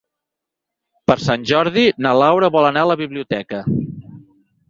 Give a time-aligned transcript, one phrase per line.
[1.09, 3.59] Per Sant Jordi na Laura vol anar a la biblioteca.